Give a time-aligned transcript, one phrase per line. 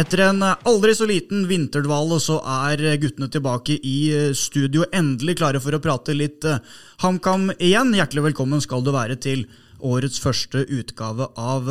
[0.00, 3.96] Etter en aldri så liten vinterdvale så er guttene tilbake i
[4.38, 6.46] studio, endelig klare for å prate litt
[7.02, 7.92] HamKam igjen.
[7.98, 9.44] Hjertelig velkommen skal du være til
[9.84, 11.68] årets første utgave av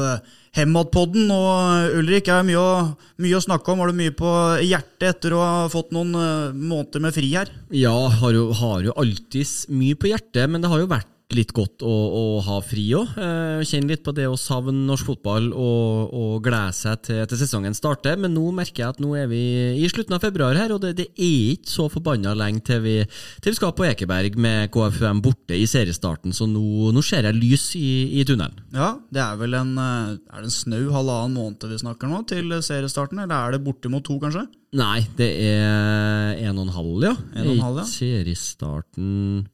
[0.57, 1.31] Hemadpodden.
[1.33, 2.71] Og Ulrik, er mye å,
[3.17, 3.81] mye å snakke om.
[3.81, 6.13] Har du mye på hjertet etter å ha fått noen
[6.59, 7.49] måneder med fri her?
[7.73, 11.51] Ja, har jo, har jo alltids mye på hjertet, men det har jo vært litt
[11.53, 13.13] godt å, å ha fri òg.
[13.21, 17.39] Eh, kjenne litt på det å savne norsk fotball og, og glede seg til, til,
[17.43, 18.17] sesongen starter.
[18.17, 19.41] Men nå merker jeg at nå er vi
[19.77, 22.95] i slutten av februar her, og det, det er ikke så forbanna lenge til vi,
[23.43, 27.37] til vi skal på Ekeberg med KFUM borte i seriestarten, så nå, nå ser jeg
[27.37, 28.57] lys i, i, tunnelen.
[28.73, 32.57] Ja, det er vel en, eh, er en snau halvannen måned vi snakker nå til
[32.65, 34.47] seriestarten, eller er det bortimot to, kanskje?
[34.79, 37.15] Nei, det er en og en halv, ja.
[37.37, 37.87] En og en halv, ja.
[37.89, 39.47] Seriestarten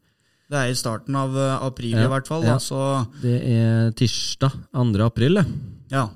[0.55, 2.45] det er i starten av eh, april, ja, i hvert fall.
[2.47, 2.55] Ja.
[2.57, 2.83] Da,
[3.21, 4.85] det er tirsdag 2.
[5.03, 5.45] april, det.
[5.91, 6.07] Ja.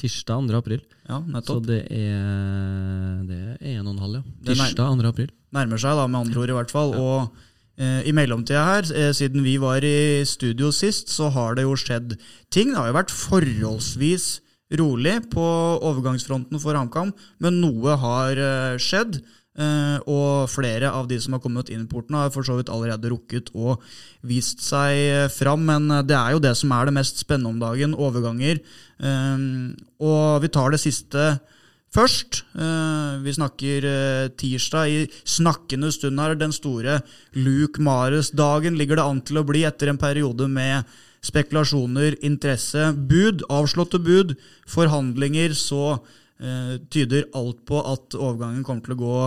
[0.00, 0.58] Tirsdag 2.
[0.58, 0.84] april.
[1.04, 1.60] Ja, nettopp.
[1.60, 4.38] Så det er, det er en og en halv, ja.
[4.48, 5.10] Tirsdag 2.
[5.10, 5.34] april.
[5.54, 6.94] Nærmer seg, da, med andre ord, i hvert fall.
[6.96, 7.04] Ja.
[7.04, 11.68] Og eh, i mellomtida her, eh, siden vi var i studio sist, så har det
[11.68, 12.16] jo skjedd
[12.48, 12.72] ting.
[12.72, 14.28] Det har jo vært forholdsvis
[14.80, 15.44] rolig på
[15.84, 17.12] overgangsfronten for HamKam,
[17.44, 18.40] men noe har
[18.82, 19.20] skjedd.
[19.54, 22.72] Uh, og flere av de som har kommet inn i porten, har for så vidt
[22.74, 23.84] allerede rukket og
[24.26, 25.62] vist seg fram.
[25.68, 28.58] Men uh, det er jo det som er det mest spennende om dagen, overganger.
[30.02, 31.22] og vi tar det siste
[31.94, 32.42] først.
[33.22, 33.86] vi snakker
[34.38, 34.90] tirsdag.
[34.90, 37.00] I snakkende stund her, den store
[37.34, 40.84] Luke Mares-dagen ligger det an til å bli etter en periode med
[41.24, 45.54] spekulasjoner, interesse, bud, avslåtte bud, forhandlinger.
[45.54, 46.23] så Eh,
[46.90, 49.18] tyder alt på at overgangen kommer til å gå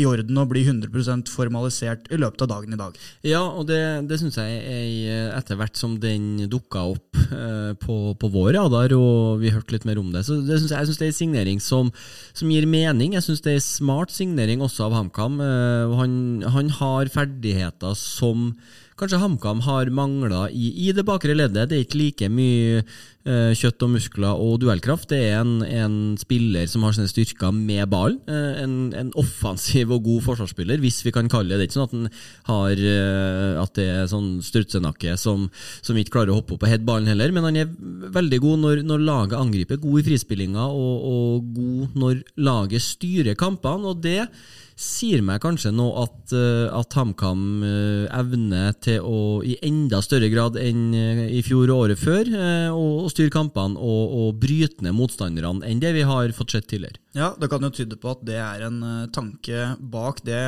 [0.00, 2.96] i orden og bli 100% formalisert i løpet av dagen i dag.
[3.26, 7.98] Ja, og det, det syns jeg er etter hvert som den dukka opp eh, på,
[8.18, 10.24] på, vår radar, og vi hørte litt mer om det.
[10.26, 11.92] Så det synes jeg, jeg syns det er en signering som,
[12.32, 13.16] som gir mening.
[13.18, 15.38] Jeg syns det er smart signering også av HamKam.
[15.44, 16.16] Eh, han,
[16.56, 18.50] han har ferdigheter som
[19.00, 21.68] kanskje HamKam har mangla i, i, det bakre leddet.
[21.70, 25.08] Det er ikke like mye eh, kjøtt og muskler og duellkraft.
[25.10, 28.20] Det er en, en spiller som har sine styrker med ballen.
[28.30, 31.68] Eh, en, en, offensiv og god forsvarsspiller, hvis vi kan kalle det det.
[31.68, 32.08] ikke sånn at, den
[32.50, 35.48] har, eh, at det er sånn strutsenakke som,
[35.80, 37.70] som, ikke klarer å hoppe opp og heade ballen heller, men han er
[38.14, 39.82] veldig god når, når laget angriper.
[39.82, 43.90] God i frispillinga og, og god når laget styrer kampene.
[43.90, 44.28] og det
[44.74, 50.30] sier meg kanskje nå at, uh, at HamKam uh, evner til å i enda større
[50.32, 52.30] grad enn uh, i fjor og året før
[52.74, 56.98] å, styre kampene og, og bryte ned motstanderne enn det vi har fått sett tidligere.
[57.14, 58.80] Ja, det kan jo tyde på at det er en
[59.14, 60.42] tanke bak det,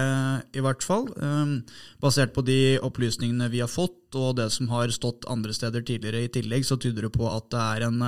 [0.56, 1.06] i hvert fall.
[1.20, 1.60] Um,
[2.03, 6.25] basert på de opplysningene vi har fått, og det som har stått andre steder tidligere
[6.25, 8.03] i tillegg, så tyder det på at det er en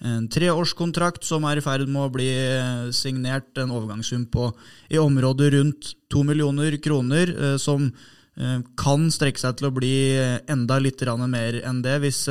[0.00, 4.48] en treårskontrakt som er i ferd med å bli eh, signert, en overgangssum på
[4.88, 9.92] i området rundt to millioner kroner, eh, som eh, kan strekke seg til å bli
[10.48, 11.98] enda litt mer enn det.
[12.00, 12.22] Hvis,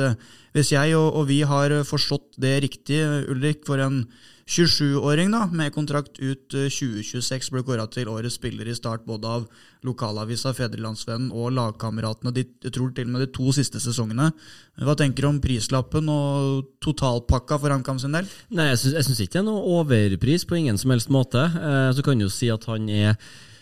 [0.52, 4.02] hvis jeg og, og, vi har forstått det riktig, Ulrik, for en
[4.50, 9.30] 27-åring da, med kontrakt ut 2026 eh, ble kåra til årets spiller i start både
[9.30, 9.44] av
[9.86, 12.32] lokalavisa Fedrelandsvennen og lagkameratene.
[12.34, 14.32] De, tror til med de to siste sesongene.
[14.82, 18.26] Hva tenker du om prislappen og totalpakka for HamKam sin del?
[18.50, 21.46] Nei, Jeg syns ikke det er noe overpris på ingen som helst måte.
[21.46, 23.14] Eh, så kan du si at han er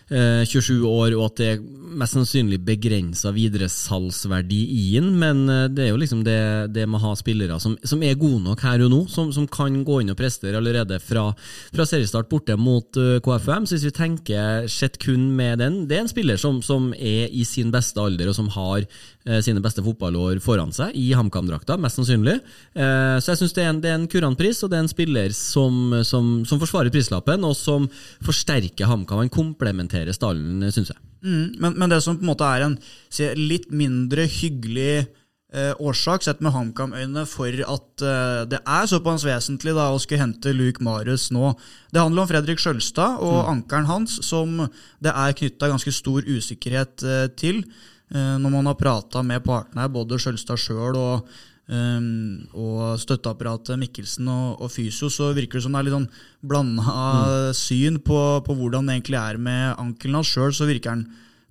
[0.09, 1.65] 27 eh, år, og at det er
[1.99, 6.39] mest sannsynlig begrensa videresalgsverdi i den, men eh, det er jo liksom det,
[6.73, 9.49] det med å ha spillere som, som, er gode nok her og nå, som, som
[9.51, 11.27] kan gå inn og prestere allerede fra,
[11.75, 13.67] fra seriestart borte mot uh, KFUM.
[13.67, 17.29] Så hvis vi tenker sett kun med den, det er en spiller som, som er
[17.29, 21.77] i sin beste alder, og som har eh, sine beste fotballår foran seg, i HamKam-drakta,
[21.81, 22.39] mest sannsynlig.
[22.79, 25.35] Eh, så jeg syns det, det, er en kurant pris, og det er en spiller
[25.37, 27.89] som, som forsvarer prislappen, og som
[28.25, 29.25] forsterker HamKam.
[29.25, 31.01] Han komplementerer håndtere stallen, syns jeg.
[31.23, 32.77] Mm, men, men, det som på en måte er en
[33.39, 35.09] litt mindre hyggelig
[35.53, 40.23] eh, årsak, sett med HamKam-øyne, for at eh, det er såpass vesentlig da, å skulle
[40.23, 41.53] hente Luke Marius nå.
[41.91, 43.53] Det handler om Fredrik Sjølstad og mm.
[43.57, 44.67] ankelen hans, som
[45.03, 47.65] det er knytta ganske stor usikkerhet eh, til.
[48.15, 54.29] Eh, når man har prata med partene både Sjølstad sjøl og Um, og støtteapparatet Mikkelsen
[54.33, 56.07] og, og, Fysio, så virker det som det er litt sånn
[56.49, 57.57] blanda mm.
[57.59, 60.31] syn på, på, hvordan det egentlig er med ankelen hans.
[60.33, 61.05] Sjøl så virker han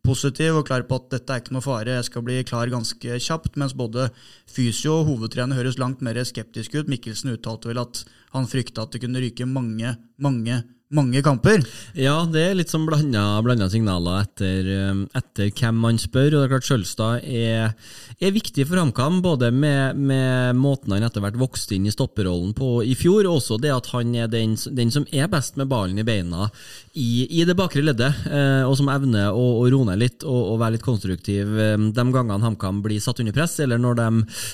[0.08, 3.20] positiv og klar på at dette er ikke noe fare, jeg skal bli klar ganske
[3.28, 3.60] kjapt.
[3.62, 4.08] Mens både
[4.50, 6.90] Fysio og hovedtrener høres langt mer skeptisk ut.
[6.90, 8.02] Mikkelsen uttalte vel at
[8.34, 10.64] han frykta at det kunne ryke mange, mange
[10.96, 11.64] mange kamper.
[12.00, 16.30] Ja, det er litt sånn blanda signaler etter, um, etter, hvem man spør.
[16.32, 17.74] og det er klart Sjølstad er,
[18.16, 22.54] er, viktig for HamKam, både med, med, måten han etter hvert vokste inn i stopperrollen
[22.56, 25.68] på i fjor, og også det at han er den, den som er best med
[25.72, 26.48] ballen i beina
[26.98, 30.40] i, i det bakre leddet, eh, og som evner å, å roe ned litt og,
[30.54, 34.08] og, være litt konstruktiv eh, de gangene HamKam blir satt under press, eller når de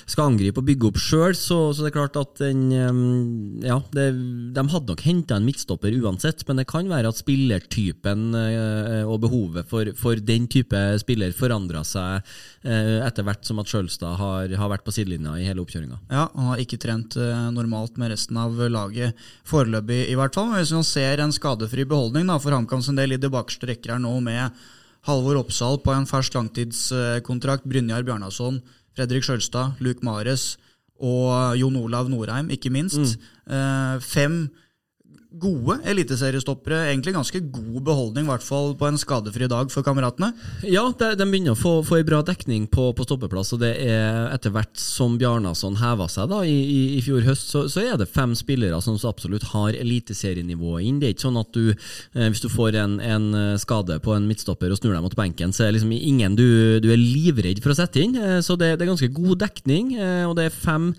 [0.09, 1.37] skal angripe og bygge opp sjøl.
[1.37, 4.09] Så, så, det er klart at den, eh, ja, det,
[4.57, 9.03] de hadde nok henta en midtstopper uansett uansett, men det kan være at spillertypen eh,
[9.03, 12.23] og behovet for, for den type spiller forandra seg
[12.63, 15.99] eh, etter hvert som at Sjølstad har, har, vært på sidelinja i hele oppkjøringa.
[16.11, 20.51] Ja, han har ikke trent eh, normalt med resten av laget foreløpig, i hvert fall.
[20.51, 23.69] Men hvis man ser en skadefri beholdning da, for HamKams en del i det bakerste
[23.69, 24.63] rekker her nå, med
[25.07, 28.61] Halvor Oppsal på en fersk langtidskontrakt, Brynjar Bjarnason,
[28.95, 30.53] Fredrik Sjølstad, Luke Mares
[31.03, 33.17] og Jon Olav Norheim, ikke minst.
[33.49, 33.99] Mm.
[33.99, 34.35] fem
[35.41, 36.83] gode eliteseriestoppere.
[36.91, 40.31] Egentlig ganske god beholdning, i hvert fall på en skadefri dag for kameratene.
[40.69, 43.73] Ja, de, de begynner å få, få en bra dekning på, på, stoppeplass, og det
[43.81, 47.83] er etter hvert som Bjarnason heva seg da i, i, i fjor høst, så, så,
[47.83, 51.01] er det fem spillere som absolutt har eliteserienivået inn.
[51.01, 54.15] Det er ikke sånn at du, eh, hvis du får en, en, eh, skade på
[54.15, 56.47] en midtstopper og snur deg mot benken, så er det liksom ingen du,
[56.83, 58.15] du er livredd for å sette inn.
[58.19, 60.93] Eh, så det, det er ganske god dekning, eh, og det er fem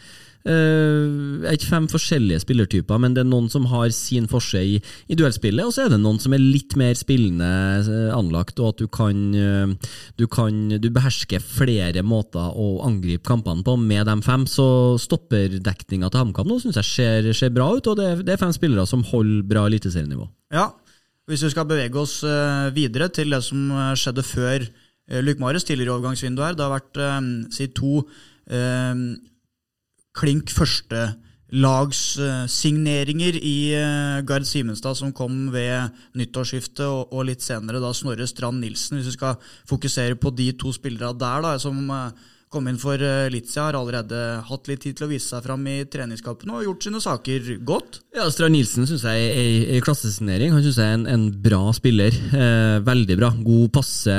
[0.45, 4.75] Uh, ikke fem forskjellige spillertyper, men det er noen som har sin forse i,
[5.09, 7.49] i duellspillet, og så er det noen som er litt mer spillende
[7.87, 9.73] uh, anlagt, og at du kan, uh,
[10.21, 14.45] du kan Du behersker flere måter å angripe kampene på med de fem.
[14.45, 14.69] Så
[15.01, 18.45] stopperdekninga til HamKam nå syns jeg ser, ser, bra ut, og det er, det er
[18.45, 20.29] fem spillere som holder bra eliteserienivå.
[20.53, 20.75] Ja,
[21.25, 22.19] hvis vi skal bevege oss
[22.77, 24.67] videre til det som skjedde før
[25.25, 28.03] Luke Mares tidligere i overgangsvinduet her, det har vært si to
[30.15, 38.27] klink førstelagssigneringer i uh, Gard Simenstad som kom ved nyttårsskiftet, og, litt senere da Snorre
[38.31, 38.97] Strand Nilsen.
[38.99, 39.35] Hvis vi skal
[39.71, 41.97] fokusere på de to spillerne der, da, som uh,
[42.55, 45.67] kom inn for uh, Litzia, har allerede hatt litt tid til å vise seg fram
[45.71, 48.01] i treningskampene og gjort sine saker godt.
[48.15, 50.53] Ja, Strand Nilsen syns jeg er en klassesignering.
[50.55, 52.15] Han syns jeg er en, en, bra spiller.
[52.15, 53.33] Eh, veldig bra.
[53.43, 54.15] God, passe,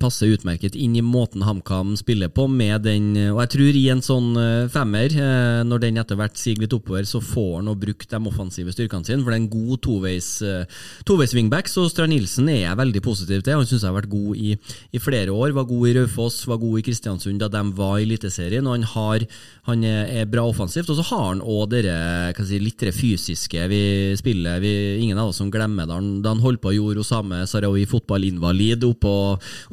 [0.00, 4.04] passe, utmerket inn i måten HamKam spiller på, med den Og jeg tror i en
[4.04, 7.76] sånn eh, femmer, eh, når den etter hvert siger litt oppover, så får han å
[7.80, 11.86] bruke de offensive styrkene sine, for det er en god toveis, uh, toveis wingback, så
[11.90, 13.56] Strand Nilsen er jeg veldig positiv til.
[13.56, 14.54] Han syns jeg har vært god i,
[14.92, 15.54] i, flere år.
[15.56, 18.86] Var god i Raufoss, var god i Kristiansund da de var i Eliteserien, og han,
[18.94, 19.24] har,
[19.68, 20.90] han er, bra offensivt.
[20.92, 21.96] Og så har han òg dere
[22.44, 23.82] si, litt fysiske vi
[24.18, 24.60] spiller.
[24.62, 25.98] Vi, ingen av oss som glemmer det.
[26.24, 29.14] Da han holdt på og gjorde Osame Sarawi fotballinvalid oppå,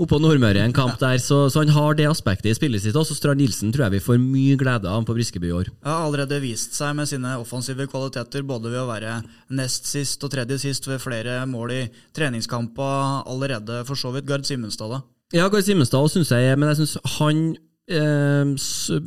[0.02, 3.18] oppå Nordmøre en kamp der, så, så, han har det aspektet i spillet sitt også.
[3.18, 5.72] Strand Nilsen tror jeg vi får mye glede av på Briskeby i år.
[5.82, 9.20] Ja, allerede vist seg med sine offensive kvaliteter, både ved å være
[9.58, 11.82] nest sist og tredje sist ved flere mål i
[12.16, 14.28] treningskamper allerede, for så vidt.
[14.30, 15.02] Gard Simenstad, da?
[15.36, 17.44] Ja, Gard Simenstad syns jeg, men jeg syns han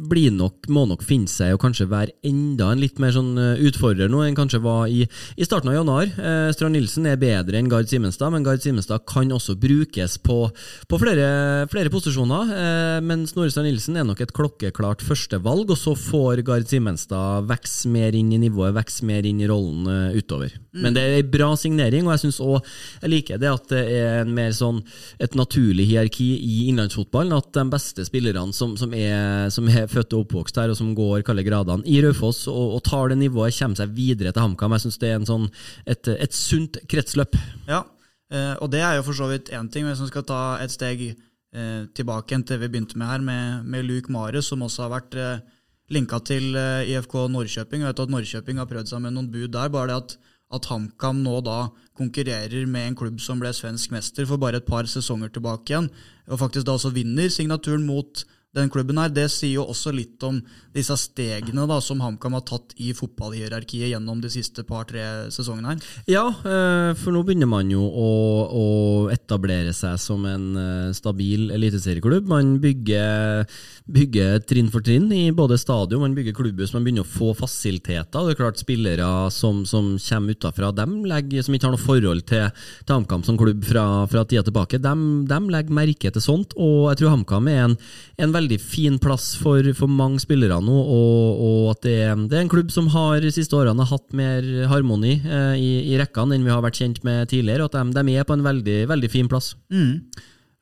[0.09, 3.63] blir nok, må nok finne seg å kanskje være enda en litt mer sånn eh,
[3.69, 5.05] utfordrer nå enn kanskje var i,
[5.37, 6.11] i starten av januar.
[6.11, 10.39] Eh, Strand Nilsen er bedre enn Gard Simenstad, men Gard Simenstad kan også brukes på,
[10.91, 11.29] på flere,
[11.73, 12.53] flere, posisjoner.
[12.55, 17.49] Eh, men Snorre Strand Nilsen er nok et klokkeklart førstevalg, og så får Gard Simenstad
[17.51, 20.55] vokse mer inn i nivået, vokse mer inn i rollen eh, utover.
[20.75, 20.83] Mm.
[20.83, 22.61] Men det er ei bra signering, og jeg syns òg
[23.03, 24.81] jeg liker det at det er en mer sånn
[25.23, 30.17] et naturlig hierarki i innlandsfotballen, at de beste spillerne som som, er, som, er, født
[30.17, 33.57] og oppvokst her, og som går kalde gradene i Raufoss, og, og, tar det nivået,
[33.57, 34.77] kommer seg videre til HamKam.
[34.77, 35.49] Jeg syns det er sånn,
[35.87, 37.39] et, et, sunt kretsløp.
[37.71, 37.85] Ja,
[38.33, 39.89] eh, og det er jo for så vidt én ting.
[39.89, 43.89] Hvis man skal ta et steg eh, tilbake til vi begynte med her, med, med
[43.89, 45.43] Luke Mares, som også har vært eh,
[45.95, 47.85] linka til IFK Norrköping.
[47.85, 49.73] Jeg vet at Norrköping har prøvd seg med noen bud der.
[49.73, 50.17] bare det at
[50.55, 51.59] at HamKam nå da
[51.99, 55.91] konkurrerer med en klubb som ble svensk mester for bare et par sesonger tilbake igjen,
[56.29, 60.23] og faktisk da også vinner signaturen mot den klubben her, det sier jo også litt
[60.27, 60.41] om
[60.75, 65.89] disse stegene da, som HamKam har tatt i fotballhierarkiet gjennom de siste par-tre sesongene her.
[66.11, 68.11] Ja, eh, for nå begynner man jo å,
[68.47, 68.67] å
[69.15, 72.31] etablere seg som en eh, stabil eliteserieklubb.
[72.31, 73.45] Man bygger,
[73.95, 78.07] bygger, trinn for trinn i både stadion, man bygger klubbhus, man begynner å få fasiliteter.
[78.11, 82.49] Det er klart Spillere som, som kommer utafra, dem som ikke har noe forhold til,
[82.87, 86.55] til HamKam som klubb fra, fra tida tilbake, dem legger merke til sånt.
[86.59, 87.77] Og jeg tror HamKam er en,
[88.25, 92.15] en veldig veldig fin plass for, for mange spillere nå, og, og at det er,
[92.29, 95.99] det er, en klubb som har de siste årene hatt mer harmoni eh, i, i,
[96.01, 98.45] rekkene enn vi har vært kjent med tidligere, og at de, de er på en
[98.45, 99.55] veldig, veldig fin plass.
[99.73, 100.05] Mm.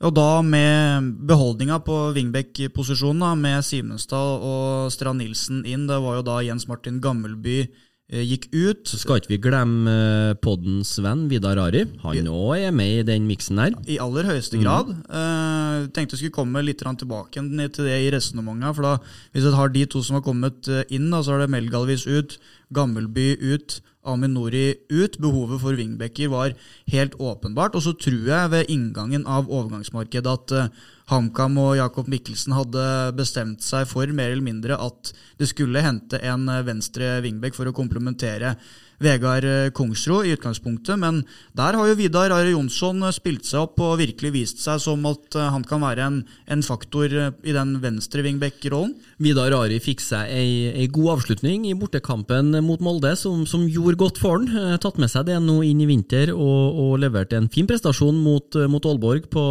[0.03, 6.27] Og da med beholdninga på Vingbekk-posisjonen, med Simenstad og Strand Nilsen inn, det var jo
[6.27, 7.67] da Jens Martin Gammelby
[8.11, 8.83] gikk ut.
[8.89, 11.85] Så skal ikke vi glemme eh, poddens venn Vidar Ari.
[12.03, 13.77] Han òg er med i den miksen der.
[13.89, 14.91] I aller høyeste grad.
[15.09, 18.77] Eh, tenkte jeg skulle komme litt tilbake Ned til det i resonnementet.
[18.77, 18.97] For da,
[19.33, 22.07] hvis jeg har de to som har kommet eh, inn, da, så er det Melgalvis
[22.07, 22.39] ut,
[22.75, 25.19] Gammelby ut, Aminori ut.
[25.23, 26.57] Behovet for wingbacker var
[26.93, 27.77] helt åpenbart.
[27.79, 32.85] Og så tror jeg ved inngangen av overgangsmarkedet at eh, HamKam og Jakob Mikkelsen hadde
[33.19, 37.69] bestemt seg for mer eller mindre at det skulle hente en eh, venstre wingback for
[37.69, 38.55] å komplementere
[39.03, 41.23] Vegard eh, Kongsro i utgangspunktet, men
[41.59, 45.05] der har jo Vidar Are Jonsson eh, spilt seg opp og virkelig vist seg som
[45.11, 48.95] at han kan være en, en faktor i den venstre wingback-rollen.
[49.23, 54.19] Vidar Ari fikk seg ei, god avslutning i bortekampen mot Molde, som, som gjorde godt
[54.19, 54.49] for han.
[54.51, 58.19] Eh, Tatt med seg det nå inn i vinter og, og leverte en fin prestasjon
[58.19, 59.45] mot, eh, mot Aalborg på,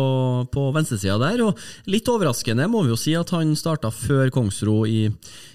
[0.52, 1.46] på venstresida der.
[1.46, 5.06] Og litt overraskende må vi jo si at han starta før Kongsro i,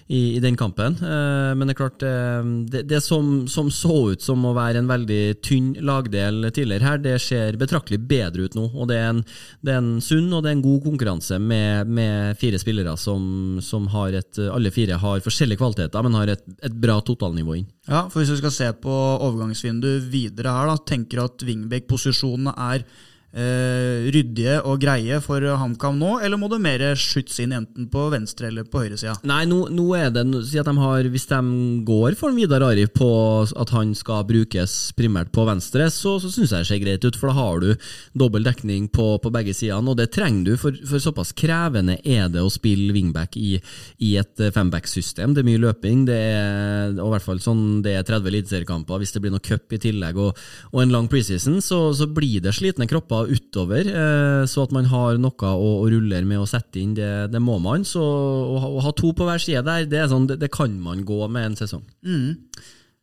[0.07, 0.95] i, i den kampen.
[1.03, 4.81] Eh, men det er klart, eh, det, det som, som så ut som å være
[4.81, 8.69] en veldig tynn lagdel tidligere her, det ser betraktelig bedre ut nå.
[8.71, 9.23] Og det er en,
[9.61, 13.59] det er en sunn og det er en god konkurranse med, med fire spillere som,
[13.63, 17.67] som har et Alle fire har forskjellige kvaliteter, men har et, et bra totalnivå inn.
[17.87, 18.95] Ja, for Hvis vi skal se på
[19.27, 22.87] overgangsvinduet videre her, da, tenker at wingback-posisjonene er
[23.33, 28.07] eh, ryddige og greie for HamKam nå, eller må det mer skyts inn enten på
[28.13, 29.17] venstre eller på høyresida?
[29.27, 31.39] Nei, nå, nå er det Si at de har Hvis de
[31.87, 33.09] går for Vidar Ari på
[33.47, 37.17] at han skal brukes primært på venstre, så, så syns jeg det ser greit ut,
[37.17, 40.75] for da har du dobbel dekning på, på begge sidene, og det trenger du, for,
[40.87, 43.57] for såpass krevende er det å spille wingback i,
[44.03, 45.33] i et femback-system.
[45.35, 46.47] Det er mye løping, det er
[46.95, 49.01] og i hvert fall sånn det er 30 eliteseriekamper.
[49.01, 50.41] Hvis det blir noe cup i tillegg og,
[50.73, 53.87] og en lang preseason, så, så blir det slitne kropper utover.
[53.89, 57.41] Eh, så at man har noe å, å rulle med og sette inn, det, det
[57.41, 57.83] må man.
[57.87, 60.51] Så å, ha- å ha to på hver side der, det, er sånn, det, det
[60.53, 61.83] kan man gå med en sesong.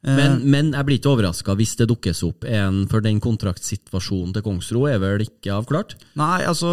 [0.04, 4.44] Men, men jeg blir ikke overraska hvis det dukkes opp en, for den kontraktsituasjonen til
[4.44, 5.96] Kongsro er vel ikke avklart?
[6.20, 6.68] Nei, altså,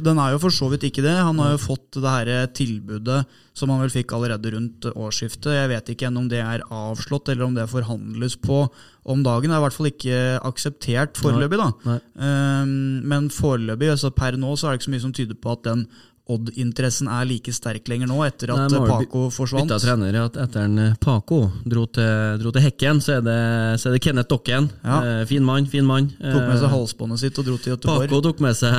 [0.00, 1.12] den er jo for så vidt ikke det.
[1.18, 3.20] Han har jo fått det her eh, tilbudet
[3.60, 5.52] som han vel fikk allerede rundt årsskiftet.
[5.52, 8.62] Jeg vet ikke om det er avslått, eller om det forhandles på
[9.10, 9.50] om dagen.
[9.50, 11.68] Det er i hvert fall ikke akseptert foreløpig, da.
[11.88, 11.98] Nei.
[12.14, 12.72] Um,
[13.10, 15.66] men foreløpig, altså per nå, så er det ikke så mye som tyder på at
[15.66, 15.84] den
[16.30, 19.66] Odd-interessen er like sterk lenger nå, etter at Nei, eh, Paco forsvant.
[19.68, 23.38] Bytta trener at etter en eh, Paco dro til, dro til Hekken, så er det,
[23.82, 24.68] så er det Kenneth Dokken.
[24.84, 24.98] Ja.
[25.00, 26.10] Eh, fin mann, fin mann.
[26.18, 28.06] Tok med Eh, seg halsbåndet sitt og dro til Göteborg.
[28.06, 28.76] Paco tok med seg,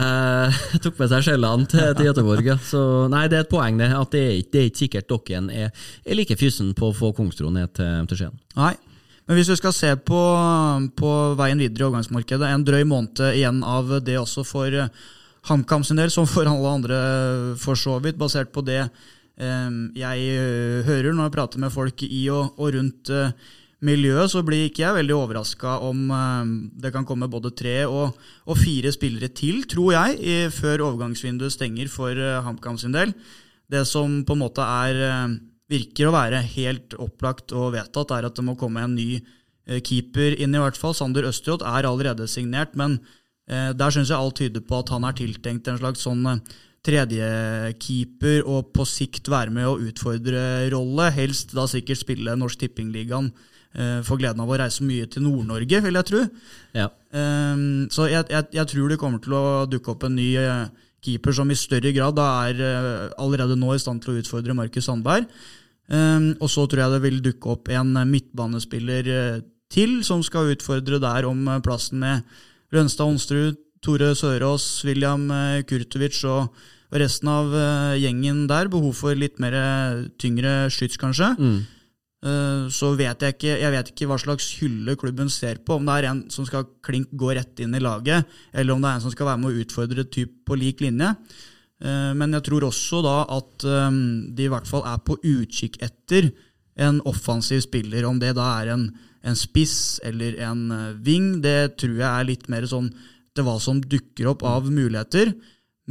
[0.85, 2.51] tok med seg skjellene til, til Göteborg.
[2.53, 2.57] Ja.
[2.71, 5.49] Så nei, det er et poeng det, at det er det er ikke sikkert Dokken
[5.53, 5.71] er,
[6.05, 8.39] er like fysen på å få Kongsro ned til, til Skien.
[8.57, 8.73] Nei.
[9.29, 10.21] Men hvis vi skal se på,
[10.97, 14.89] på veien videre i overgangsmarkedet, en drøy måned igjen av det også for eh,
[15.49, 16.99] HamKam sin del, som for alle andre
[17.61, 22.03] for så vidt, basert på det eh, jeg eh, hører når jeg prater med folk
[22.05, 23.33] i og, og rundt eh,
[23.81, 26.51] miljøet, så blir ikke jeg veldig overraska om eh,
[26.83, 31.57] det kan komme både tre og, og fire spillere til, tror jeg, i, før overgangsvinduet
[31.57, 33.15] stenger for HamKam sin del.
[33.71, 35.39] Det som på en måte er
[35.71, 39.21] virker å være helt opplagt og vedtatt, er at det må komme en ny
[39.87, 40.91] keeper inn, i hvert fall.
[40.97, 42.97] Sander Østjot er allerede signert, men
[43.51, 46.41] der syns jeg alt tyder på at han er tiltenkt en slags sånn eh,
[46.87, 51.09] tredjekeeper og på sikt være med å utfordre rolle.
[51.13, 53.31] Helst da sikkert spille Norsk Tippingligaen.
[53.71, 56.25] Får Få gleden av å reise mye til Nord-Norge, vil jeg tro.
[56.75, 56.89] Ja.
[57.15, 60.65] Um, så jeg, jeg, jeg tror det kommer til å dukke opp en ny eh,
[61.05, 64.57] keeper som i større grad da er eh, allerede nå i stand til å utfordre
[64.57, 65.29] Markus Sandberg.
[65.91, 69.41] Um, og så tror jeg det vil dukke opp en eh, midtbanespiller eh,
[69.71, 72.21] til som skal utfordre der om eh, plassen med
[72.71, 76.53] Rønstad Onsrud, Tore Sørås, William eh, Kurtovic og,
[76.91, 78.69] resten av eh, gjengen der.
[78.71, 81.33] Behov for litt mer eh, tyngre skyts, kanskje.
[81.37, 81.61] Mm.
[82.69, 85.79] Så vet jeg ikke Jeg vet ikke hva slags hylle klubben ser på.
[85.79, 88.91] Om det er en som skal klink gå rett inn i laget, eller om det
[88.91, 91.09] er en som skal være med å utfordre typ på lik linje.
[91.81, 96.29] Men jeg tror også da at de i hvert fall er på utkikk etter
[96.77, 98.05] en offensiv spiller.
[98.05, 98.85] Om det da er en,
[99.23, 100.61] en spiss eller en
[101.03, 101.41] ving.
[101.43, 102.89] det tror jeg er litt mer sånn
[103.35, 105.33] til hva som dukker opp av muligheter.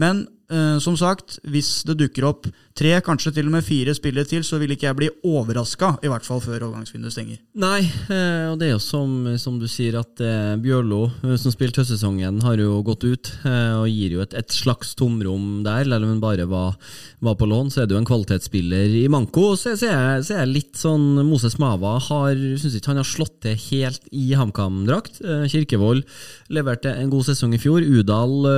[0.00, 2.49] Men eh, som sagt, hvis det dukker opp
[2.80, 6.10] tre, kanskje til og med fire spillere til, så vil ikke jeg bli overraska, i
[6.10, 7.40] hvert fall før overgangsvinduet stenger.
[7.60, 11.52] Nei, eh, og det er jo som, som du sier at eh, Bjørlo, eh, som
[11.52, 15.82] spilte høstsesongen, har jo gått ut og gir jo et, et slags tomrom der.
[15.84, 16.76] Eller om han bare var,
[17.25, 19.52] var på lån, så er det jo en kvalitetsspiller i manko.
[19.58, 23.08] Så, så, er, så er jeg litt sånn Moses Mava har Syns ikke han har
[23.08, 25.20] slått til helt i HamKam-drakt.
[25.50, 26.04] Kirkevold
[26.52, 27.84] leverte en god sesong i fjor.
[27.84, 28.49] Udal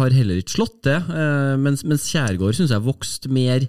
[0.00, 1.12] har heller ikke slått til.
[1.60, 3.63] Mens, mens Kjærgaard syns jeg vokste mer,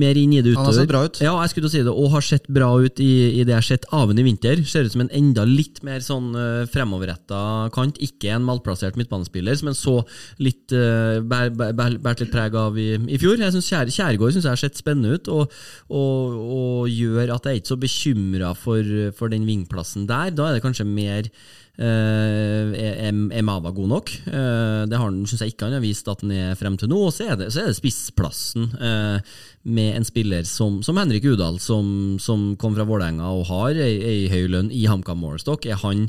[0.00, 0.64] mer inn i det utover.
[0.64, 1.20] Han har sett bra ut.
[1.24, 3.54] Ja, jeg skulle til å si det, og har sett bra ut i, i det
[3.54, 4.62] jeg har sett av ham i vinter.
[4.68, 7.40] Ser ut som en enda litt mer sånn uh, fremoverretta
[7.74, 8.00] kant.
[8.04, 9.96] Ikke en malplassert midtbanespiller, som en så
[10.42, 13.40] litt uh, båret litt preg av i, i fjor.
[13.40, 15.58] Jeg synes Kjær, Kjærgaard syns jeg har sett spennende ut, og,
[15.90, 20.32] og, og gjør at jeg er ikke så bekymra for, for den vingplassen der.
[20.34, 21.30] Da er det kanskje mer
[21.74, 24.10] Uh, er, er Mava god nok?
[24.28, 27.00] Uh, det syns jeg ikke han har vist at han er frem til nå.
[27.08, 29.18] Og så er det, så er det spissplassen, uh,
[29.66, 34.28] med en spiller som, som Henrik Udal, som, som, kom fra Vålerenga og har ei,
[34.30, 35.66] høy lønn i HamKam Morestock.
[35.66, 36.06] Er, han,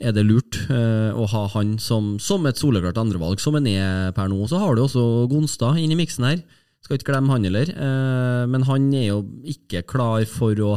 [0.00, 4.30] er det lurt å ha han som, som et soleklart andrevalg, som han er per
[4.32, 4.38] nå?
[4.48, 6.44] Så har du også Gonstad inn i miksen her.
[6.82, 7.68] Skal ikke glemme han heller.
[7.70, 10.72] Eh, men han er jo ikke klar for å,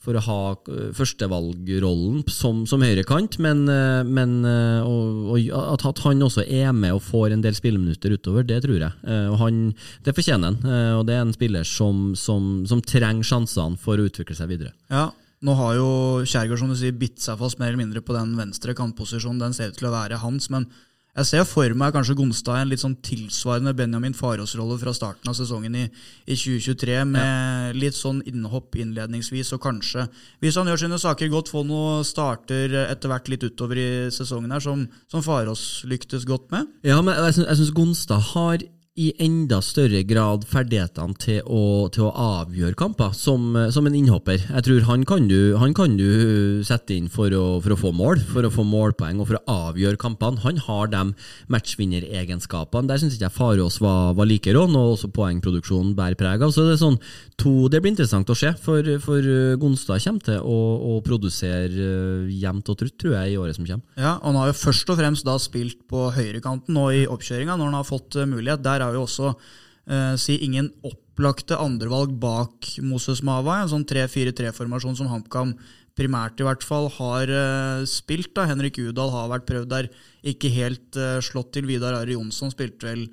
[0.00, 0.38] for å ha
[0.72, 3.36] eh, førstevalgrollen som, som høyrekant.
[3.44, 8.16] Men, eh, men og, og at han også er med og får en del spilleminutter
[8.16, 8.92] utover, det tror jeg.
[9.30, 9.62] Og han,
[10.06, 10.76] det fortjener han.
[10.96, 14.72] Og det er en spiller som, som, som trenger sjansene for å utvikle seg videre.
[14.88, 15.10] Ja,
[15.44, 15.90] nå har jo
[16.24, 19.42] Kjærgaard som du sier, bitt seg fast mer eller mindre på den venstre kantposisjonen.
[19.44, 20.48] Den ser ut til å være hans.
[20.52, 20.70] men
[21.18, 25.36] jeg ser for meg kanskje Gonstad en litt sånn tilsvarende Benjamin Farås-rolle fra starten av
[25.38, 25.84] sesongen i,
[26.24, 27.76] i 2023, med ja.
[27.76, 30.06] litt sånn innhopp innledningsvis, og kanskje,
[30.42, 34.54] hvis han gjør sine saker godt, få noen starter etter hvert litt utover i sesongen
[34.54, 36.70] her, som, som Farås lyktes godt med.
[36.86, 38.62] Ja, men jeg syns Gonstad har
[39.00, 44.42] i enda større grad ferdighetene til å, til å avgjøre kamper, som, som, en innhopper.
[44.42, 47.92] Jeg tror han kan du, han kan du sette inn for å, for å, få
[47.96, 50.42] mål, for å få målpoeng og for å avgjøre kampene.
[50.44, 51.02] Han har de
[51.52, 52.90] matchvinneregenskapene.
[52.90, 56.52] Der syns ikke jeg Farås var, var like rå, og også poengproduksjonen bærer preg av.
[56.54, 57.00] Så det, er sånn,
[57.40, 59.30] to, det blir interessant å se, for, for
[59.60, 60.58] Gonstad kommer til å,
[60.90, 63.84] å produsere eh, jevnt og trutt, tror jeg, i året som kommer.
[64.00, 67.56] Ja, og Han har jo først og fremst da spilt på høyrekanten nå i oppkjøringa,
[67.56, 68.62] når han har fått eh, mulighet.
[68.64, 73.60] Der er jo også eh, si ingen opplagte andrevalg bak Moses Mava.
[73.60, 75.54] En sånn 3-4-3-formasjon som HamKam
[76.00, 78.32] primært i hvert fall har eh, spilt.
[78.36, 78.46] da.
[78.50, 79.90] Henrik Udal har vært prøvd der,
[80.32, 81.68] ikke helt eh, slått til.
[81.68, 83.08] Vidar Ari Jonsson spilte vel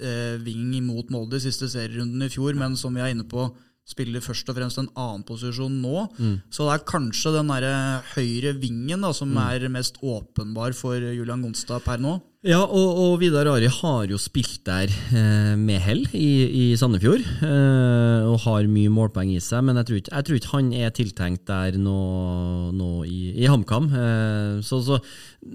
[0.00, 3.48] eh, wing mot Molde i siste serierunden i fjor, men som vi er inne på,
[3.86, 6.08] spiller først og fremst en annen posisjon nå.
[6.18, 6.38] Mm.
[6.50, 7.68] Så det er kanskje den der
[8.16, 9.42] høyre vingen da, som mm.
[9.46, 12.18] er mest åpenbar for Julian Gonstad per nå.
[12.46, 17.24] Ja, og, og Vidar Ari har jo spilt der eh, med hell i, i Sandefjord,
[17.42, 20.68] eh, og har mye målpoeng i seg, men jeg tror ikke, jeg tror ikke han
[20.78, 21.96] er tiltenkt der nå,
[22.70, 23.88] nå i, i HamKam.
[23.90, 25.00] Eh, så, så,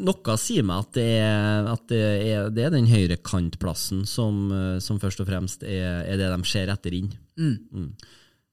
[0.04, 4.78] noe sier meg at det er, at det er, det er den høyrekantplassen som, eh,
[4.84, 7.14] som først og fremst er, er, det de ser etter inn.
[7.40, 7.56] Mm.
[7.72, 7.92] Mm.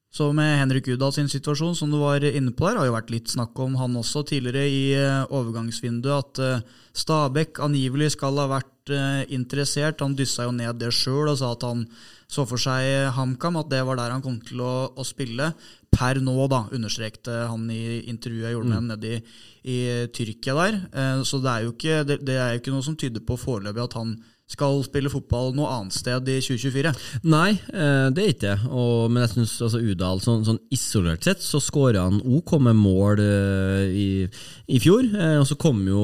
[0.08, 3.10] Så med Henrik Udahl sin situasjon, som du var inne på der, har jo vært
[3.12, 8.46] litt snakk om han også tidligere i eh, overgangsvinduet, at eh, Stabæk angivelig skal ha
[8.48, 10.00] vært eh, interessert.
[10.00, 11.84] Han dyssa jo ned det sjøl og sa at han
[12.28, 15.52] så for seg HamKam, at det var der han kom til å, å spille.
[15.92, 18.80] Per nå, da, understrekte han i intervjuet jeg gjorde med mm.
[18.80, 19.20] ham nede i,
[19.64, 19.78] i,
[20.12, 20.80] Tyrkia der.
[21.24, 23.84] Så det er jo ikke, det, det er jo ikke noe som tyder på foreløpig
[23.86, 24.12] at han
[24.48, 26.92] skal spille fotball noe annet sted i 2024?
[27.28, 28.56] Nei, eh, det er ikke det.
[29.12, 33.20] Men jeg syns altså, Udal, sånn, sånn, isolert sett, så skåra han OK med mål
[33.20, 35.04] uh, i, i, fjor.
[35.12, 36.02] Uh, og så kom jo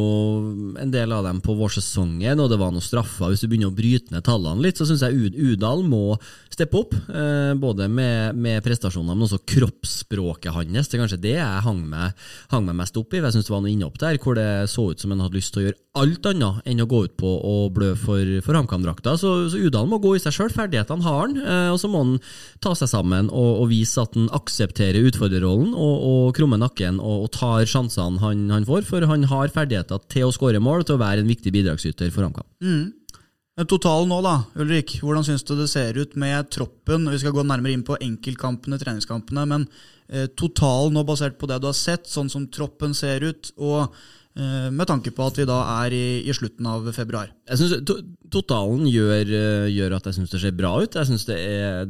[0.81, 3.33] en del av dem på vårsesongen, og det var noen straffer.
[3.33, 6.19] Hvis du begynner å bryte ned tallene litt, så syns jeg Udal må
[6.53, 6.93] steppe opp.
[7.59, 10.91] Både med, med, prestasjoner, men også kroppsspråket hans.
[10.91, 12.15] Det er kanskje det jeg hang meg,
[12.53, 13.23] hang meg mest opp i.
[13.25, 15.55] Jeg syns det var noe innhopp der hvor det så ut som han hadde lyst
[15.55, 19.15] til å gjøre alt annet enn å gå ut på og blø for for HamKam-drakta.
[19.21, 20.51] Så, så Udal må gå i seg sjøl.
[20.55, 21.37] Ferdighetene har han.
[21.39, 22.17] Eh, og så må han
[22.65, 27.27] ta seg sammen og, og vise at han aksepterer utfordrerrollen og, og krummer nakken og,
[27.27, 28.89] og, tar sjansene han, han, får.
[28.89, 32.11] For han har ferdigheter til å skåre mål og til å være en viktig bidragsyter
[32.15, 32.51] for HamKam.
[32.65, 32.85] Mm.
[33.71, 34.97] Totalen nå, da, Ulrik.
[34.99, 37.07] Hvordan syns du det ser ut med troppen?
[37.13, 39.69] Vi skal gå nærmere inn på enkeltkampene, treningskampene, men
[40.09, 43.95] eh, totalen nå, basert på det du har sett, sånn som troppen ser ut, og
[44.35, 47.29] med tanke på at vi da er i, i slutten av februar.
[47.47, 48.01] Jeg synes to,
[48.35, 50.97] Totalen gjør, eh, gjør, at jeg syns det ser bra ut.
[50.97, 51.37] Jeg syns det,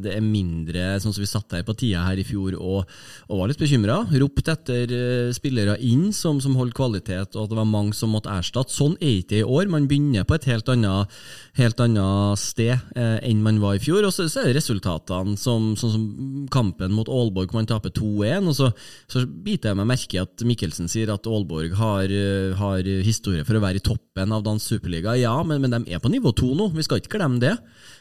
[0.05, 2.91] det, er mindre sånn som vi satt her på tida her i fjor og,
[3.31, 4.03] og var litt bekymra.
[4.21, 8.13] Ropt etter uh, spillere inn som, som holdt kvalitet, og at det var mange som
[8.13, 8.75] måtte erstatte.
[8.75, 9.71] Sånn er det ikke i år.
[9.73, 11.15] Man begynner på et helt annet,
[11.57, 14.05] helt annet sted eh, enn man var i fjor.
[14.05, 16.05] Og så, så er det resultatene som, sånn som
[16.53, 18.71] kampen mot Aalborg hvor man taper 2-1, og så,
[19.11, 23.45] så biter jeg meg merke i at Mikkelsen sier at Aalborg har, eh, har historie
[23.47, 25.17] for å være i toppen av dansk superliga.
[25.21, 27.55] Ja, men, men de er på nivå to nå, vi skal ikke glemme det.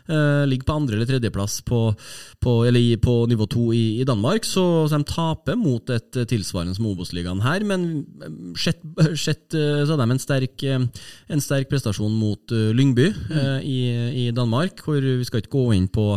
[0.04, 1.80] Uh, ligger på andre- eller tredjeplass på,
[2.44, 6.76] på, eller på nivå to i, i, Danmark, så, så, de taper mot et tilsvarende
[6.76, 7.64] som Obos-ligaen her.
[7.68, 8.04] Men
[8.60, 8.84] sett,
[9.16, 13.80] sett, så hadde de en sterk, en sterk prestasjon mot Lyngby uh, i,
[14.26, 16.12] i Danmark, hvor vi skal ikke gå inn på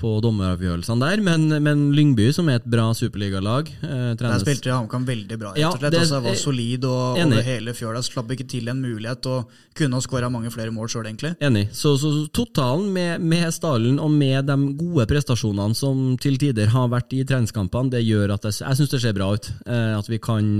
[0.00, 5.04] på dommeravgjørelsene der, men, men, Lyngby, som er et bra superligalag eh, Der spilte HamKam
[5.08, 5.96] veldig bra, rett og slett.
[5.96, 7.38] Ja, altså, var solid og enig.
[7.38, 8.02] over hele fjøla.
[8.04, 11.34] Slapp ikke til en mulighet og kunne ha skåra mange flere mål sjøl, egentlig.
[11.44, 11.66] Enig.
[11.76, 16.72] Så, så, så totalen med, med Stallen og med de gode prestasjonene som til tider
[16.72, 19.50] har vært i treningskampene, det gjør at jeg, jeg syns det ser bra ut.
[19.66, 20.50] Eh, at vi kan,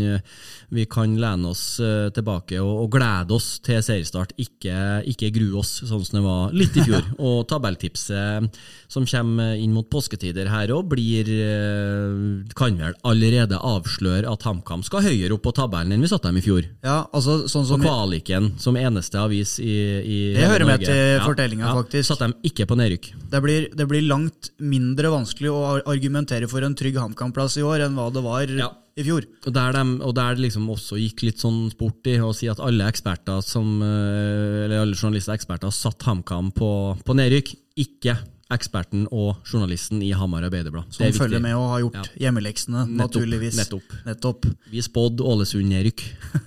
[0.71, 4.77] vi kan lene oss eh, tilbake og, og, glede oss til seriestart, ikke,
[5.11, 7.07] ikke grue oss, sånn som det var litt i fjor.
[7.27, 14.31] og tabelltipset som kommer inn mot påsketider her òg, blir eh, Kan vel allerede avsløre
[14.31, 16.67] at HamKam skal høyere opp på tabellen enn vi satte dem i fjor.
[16.83, 17.85] Ja, altså sånn som...
[17.85, 22.11] På kvaliken som eneste avis i, i Det hører med til ja, fortellinga, ja, faktisk.
[22.11, 23.11] Satte dem ikke på nedrykk.
[23.31, 27.87] Det blir, det blir, langt mindre vanskelig å argumentere for en trygg HamKam-plass i år
[27.87, 29.27] enn hva det var ja i fjor.
[29.47, 32.51] Og der, de, og der det liksom også gikk litt sånn sport i å si
[32.51, 36.71] at alle eksperter som, eh, eller alle journalister og eksperter satt HamKam på,
[37.07, 37.55] på nedrykk.
[37.81, 38.19] Ikke
[38.55, 40.89] eksperten og journalisten i Hamar Arbeiderblad.
[40.95, 42.05] Som følger med og har gjort ja.
[42.27, 43.59] hjemmeleksene, naturligvis.
[43.61, 43.95] Nettopp.
[44.07, 44.49] nettopp.
[44.73, 46.05] Vi spådde Ålesund nedrykk.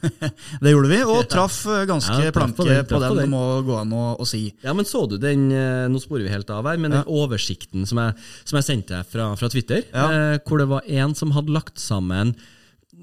[0.63, 3.43] det gjorde vi, og traff eh, ganske ja, planke på den, på den, det må
[3.67, 4.45] gå an å, å, si.
[4.65, 7.01] Ja, men så du den, eh, nå sporer vi helt av her, men ja.
[7.01, 11.15] den oversikten som jeg, som jeg sendte fra, fra Twitter, eh, hvor det var en
[11.17, 12.35] som hadde lagt sammen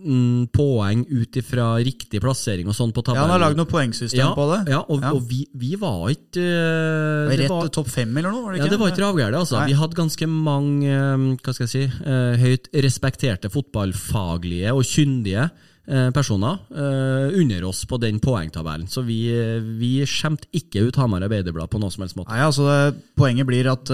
[0.00, 3.22] mm, poeng ut ifra riktig plassering og sånn på tabellen.
[3.22, 4.60] Ja, Han har lagd noe poengsystem ja, på det.
[4.72, 5.14] Ja, og, ja.
[5.14, 8.44] og vi, vi, var ikke uh, Rett til topp fem eller noe?
[8.44, 8.68] var det ikke?
[8.68, 9.40] Ja, Det var ikke ravgærent.
[9.40, 9.64] Altså.
[9.68, 15.50] Vi hadde ganske mange uh, hva skal jeg si, uh, høyt respekterte fotballfaglige og kyndige
[16.14, 16.60] personer
[17.34, 18.84] under oss på den poengtabellen.
[18.86, 19.24] Så vi,
[19.80, 22.30] vi skjemte ikke ut Hamar Arbeiderblad på noe som helst måte.
[22.30, 23.90] Nei, altså det, Poenget blir at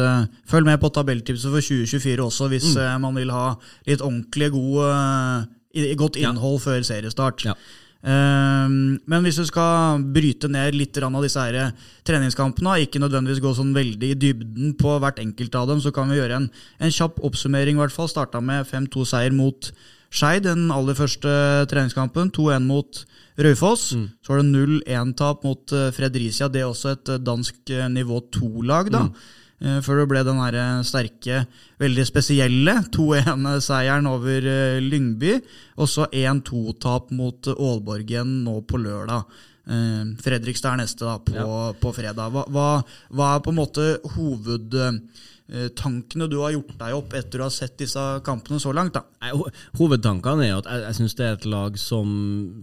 [0.50, 3.00] følg med på tabelltipset for 2024 også, hvis mm.
[3.06, 3.46] man vil ha
[3.88, 5.55] litt ordentlig god i,
[5.98, 6.64] godt innhold ja.
[6.68, 7.44] før seriestart.
[7.48, 7.56] Ja.
[8.06, 11.72] Um, men hvis du skal bryte ned litt av disse her
[12.06, 16.12] treningskampene, ikke nødvendigvis gå sånn veldig i dybden på hvert enkelt av dem, så kan
[16.12, 17.78] vi gjøre en, en kjapp oppsummering.
[17.78, 19.72] I hvert fall Starta med 5-2-seier mot
[20.16, 21.30] Skeid, den aller første
[21.70, 22.30] treningskampen.
[22.36, 23.02] 2-1 mot
[23.42, 23.90] Raufoss.
[23.96, 24.06] Mm.
[24.22, 28.22] Så var det 0-1-tap mot eh, Fredricia, det er også et eh, dansk eh, nivå
[28.38, 28.92] 2-lag.
[28.94, 29.02] da.
[29.08, 29.34] Mm.
[29.56, 31.42] Eh, før det ble den her eh, sterke,
[31.80, 35.36] veldig spesielle 2-1-seieren over eh, Lyngby.
[35.80, 39.28] Og så 1-2-tap mot Ålborgen nå på lørdag.
[40.22, 41.54] Fredrikstad er neste da, på, ja.
[41.74, 42.30] på fredag.
[42.30, 42.66] Hva, hva,
[43.10, 44.76] hva, er på en måte hoved
[45.78, 48.96] tankene du har gjort deg opp etter du har sett disse kampene så langt?
[48.96, 49.04] da?
[49.78, 52.08] Hovedtankene er at jeg, jeg syns det er et lag som,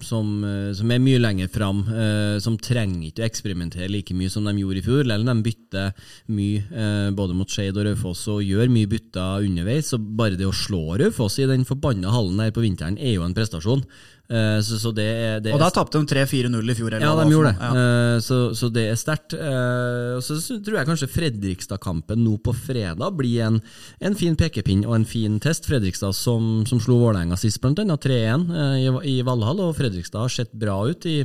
[0.06, 1.84] som, eh, som er mye lenger fram.
[1.88, 5.04] Eh, som trenger ikke å eksperimentere like mye som de gjorde i fjor.
[5.06, 9.94] Eller de bytter mye eh, både mot Skeid og Raufoss og gjør mye bytter underveis.
[9.94, 13.28] Så bare det å slå Raufoss i den forbanna hallen der på vinteren er jo
[13.28, 13.86] en prestasjon.
[14.32, 16.94] Eh, så, så det, det og da tapte de 3-4-0 i fjor?
[16.96, 17.58] ja, de gjorde det.
[17.60, 17.72] Ja.
[17.76, 19.36] Eh, så, så, det er sterkt.
[19.36, 23.60] Eh, så tror jeg kanskje Fredrikstad-kampen nå på fredag blir en,
[24.00, 25.68] en, fin pekepinn og en fin test.
[25.68, 28.48] Fredrikstad som, som slo Vålerenga sist, blant annet 3-1
[28.80, 29.60] i, i Valhall.
[29.68, 31.20] Og Fredrikstad har sett bra ut i,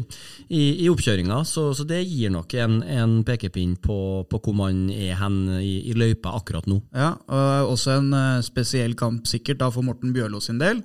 [0.50, 4.88] i, i oppkjøringa, så, så, det gir nok en, en pekepinn på, på, hvor man
[4.90, 6.82] er hen i, i løypa akkurat nå.
[6.96, 8.11] Ja, og Også en
[8.42, 10.82] spesiell kamp sikkert da for Morten Bjørlo sin del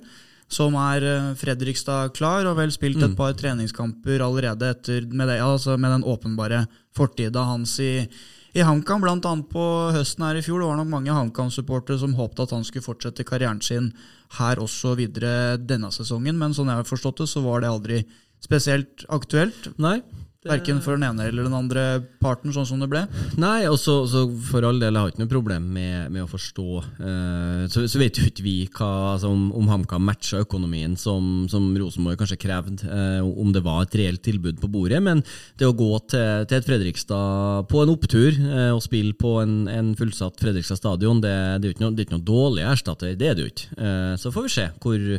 [0.54, 3.18] som er eh, Fredrikstad klar, og vel spilt et mm.
[3.18, 6.64] par treningskamper allerede etter, med, det, altså med den åpenbare
[6.96, 8.06] fortida hans i,
[8.54, 9.34] i HamKam, bl.a.
[9.50, 9.64] på
[9.96, 10.62] høsten her i fjor.
[10.62, 13.90] Det var nok mange HamKam-supportere som håpet at han skulle fortsette karrieren sin
[14.38, 18.04] her også videre denne sesongen, men sånn jeg har forstått det, så var det aldri
[18.44, 19.72] spesielt aktuelt.
[19.80, 19.98] Nei,
[20.44, 21.82] Verken for den ene eller den andre
[22.20, 23.06] parten, sånn som det ble?
[23.40, 26.28] Nei, og så, så for all del, jeg har ikke noe problem med, med å
[26.28, 30.98] forstå uh, så, så, vet jo ikke vi hva, altså, om, om HamKam matcha økonomien
[31.00, 35.00] som, som Rosenborg kanskje krevde, uh, om det var et reelt tilbud på bordet.
[35.06, 35.24] Men
[35.56, 39.62] det å gå til, til et Fredrikstad på en opptur uh, og spille på en,
[39.72, 42.68] en fullsatt Fredrikstad stadion, det, det, er jo ikke noe, det er ikke noe dårlig
[42.68, 43.84] erstatter, det er det jo ikke.
[44.20, 45.10] så får vi se hvor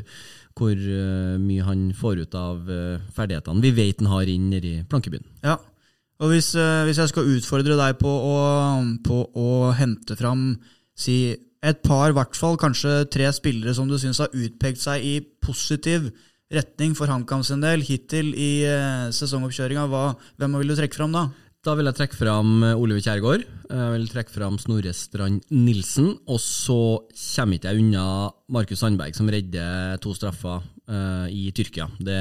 [0.55, 4.77] hvor uh, mye han får ut av uh, ferdighetene vi vet han har inn i
[4.87, 5.25] plankebyen.
[5.43, 5.57] Ja,
[6.23, 8.37] og hvis, uh, hvis, jeg skal utfordre deg på å,
[9.03, 10.53] på å hente fram
[10.95, 15.03] si, et par, i hvert fall kanskje tre spillere som du syns har utpekt seg
[15.03, 16.07] i positiv
[16.53, 18.51] retning for HamKam sin del hittil i
[19.17, 19.87] sesongoppkjøringa,
[20.37, 21.25] hvem vil du trekke fram da?
[21.65, 23.45] Da vil jeg trekke fram Oliver Kjærgaard.
[23.71, 26.11] Jeg vil trekke fram Snorre Strand Nilsen.
[26.29, 26.77] Og så
[27.17, 28.03] kommer ikke jeg unna
[28.53, 31.89] Markus Sandberg, som redder to straffer uh, i Tyrkia.
[31.97, 32.19] Det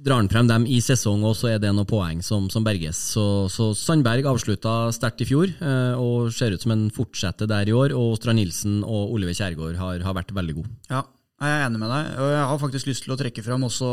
[0.00, 2.96] Drar han frem dem i sesong, og så er det noen poeng som, som berges.
[3.12, 7.68] Så, så, Sandberg avslutta sterkt i fjor, uh, og ser ut som en fortsetter der
[7.68, 7.92] i år.
[7.96, 10.72] Og Strand Nilsen og Oliver Kjærgaard har, har vært veldig gode.
[10.92, 11.04] Ja,
[11.40, 12.08] jeg er enig med deg.
[12.20, 13.92] og Jeg har faktisk lyst til å trekke fram også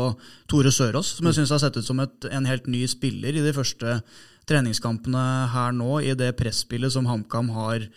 [0.50, 3.44] Tore Sørås, som jeg syns har sett ut som et, en helt ny spiller i
[3.44, 4.00] de første
[4.48, 7.88] treningskampene her nå, i det presspillet som HamKam har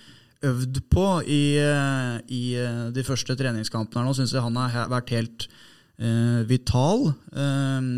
[0.42, 1.44] øvd på i,
[2.32, 2.44] i
[2.96, 5.46] de første treningskampene her nå, syns jeg han har vært helt
[6.00, 7.12] eh, vital.
[7.36, 7.92] Eh,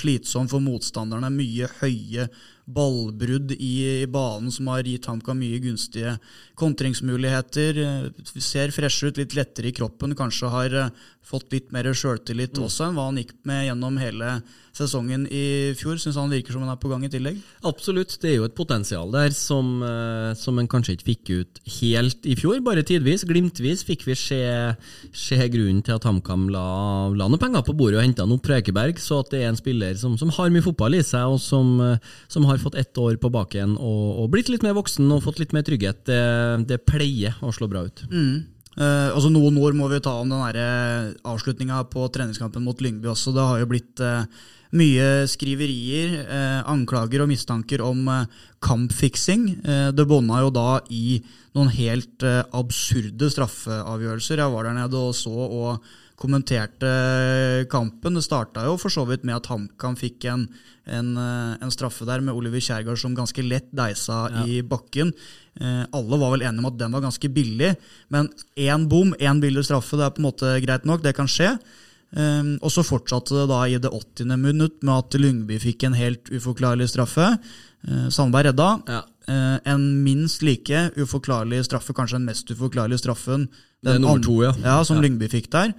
[0.00, 1.32] slitsom for motstanderne.
[1.34, 2.30] Mye høye
[2.74, 6.16] ballbrudd i, i banen som har gitt HamKam mye gunstige
[6.60, 7.80] kontringsmuligheter.
[7.84, 10.16] Eh, ser freshe ut, litt lettere i kroppen.
[10.18, 10.90] Kanskje har eh,
[11.30, 12.64] fått litt mer sjøltillit mm.
[12.66, 14.40] også enn hva han gikk med gjennom hele
[14.76, 15.98] sesongen i fjor.
[16.00, 17.38] Syns han virker som han er på gang i tillegg?
[17.66, 21.60] Absolutt, det er jo et potensial der som, eh, som en kanskje ikke fikk ut
[21.80, 23.26] helt i fjor, bare tidvis.
[23.28, 24.40] Glimtvis fikk vi se,
[25.16, 26.66] se grunnen til at HamKam la,
[27.14, 29.96] la noen penger på bordet og henta noe Prekeberg, så at det er en spiller
[30.00, 31.76] som, som har mye fotball i seg, og som,
[32.30, 35.40] som har fått ett år på baken og, og, blitt litt mer voksen og fått
[35.42, 36.22] litt mer trygghet, det,
[36.70, 38.04] det pleier å slå bra ut.
[38.12, 38.46] Mm.
[38.78, 43.34] Eh, altså Noen ord må vi ta om den avslutninga på treningskampen mot Lyngby også.
[43.34, 44.24] Det har jo blitt eh,
[44.78, 48.28] mye skriverier, eh, anklager og mistanker om eh,
[48.62, 49.48] kampfiksing.
[49.64, 51.18] Eh, det bånda jo da i
[51.56, 54.44] noen helt eh, absurde straffeavgjørelser.
[54.44, 56.90] Jeg var der nede og så og kommenterte
[57.72, 58.16] kampen.
[58.18, 60.46] Det starta jo for så vidt med at HamKam fikk en,
[60.84, 64.44] en, eh, en, straffe der med Oliver Kjærgaard som ganske lett deisa ja.
[64.44, 65.14] i bakken.
[65.60, 67.72] Eh, alle var vel enige om at den var ganske billig,
[68.12, 71.04] men én bom, én billig straffe, det er på en måte greit nok.
[71.06, 71.54] Det kan skje.
[72.10, 74.36] Eh, og så fortsatte det da i det 80.
[74.36, 77.32] minutt med at Lyngby fikk en helt uforklarlig straffe.
[77.88, 78.74] Eh, Sandberg redda.
[78.90, 79.06] Ja.
[79.30, 83.44] Uh, en minst like uforklarlig straffe, kanskje den mest uforklarlige straffen
[83.84, 84.52] det er nummer to, ja.
[84.64, 85.04] ja som ja.
[85.06, 85.72] Lyngby fikk der.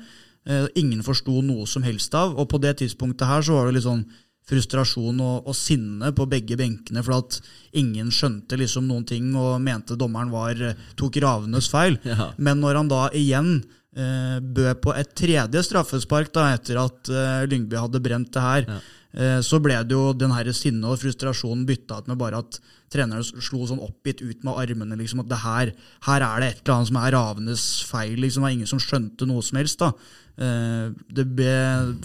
[0.49, 2.33] Uh, ingen forsto noe som helst av.
[2.39, 4.05] Og på det tidspunktet her så var det litt sånn
[4.51, 7.37] frustrasjon og, og, sinne på begge benkene for at
[7.77, 10.57] ingen skjønte liksom noen ting og mente dommeren var,
[10.99, 11.99] tok Ravenes feil.
[12.07, 12.31] Ja.
[12.41, 13.61] Men når han da igjen
[13.97, 18.67] eh, bød på et tredje straffespark da, etter at eh, Lyngby hadde brent det her.
[18.67, 18.79] Ja.
[19.11, 22.61] Eh, så ble det jo den her sinnet og frustrasjonen bytta ut med bare at
[22.91, 24.99] treneren slo sånn oppgitt ut med armene.
[24.99, 25.73] liksom At det her,
[26.07, 28.15] her er det et eller annet som er Ravenes feil.
[28.19, 29.79] liksom Det var ingen som skjønte noe som helst.
[29.83, 29.91] da
[30.37, 31.51] eh, Det ble,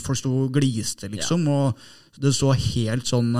[0.02, 1.46] Folk sto og gliste, liksom.
[1.46, 1.70] Ja.
[1.70, 3.34] Og det så helt sånn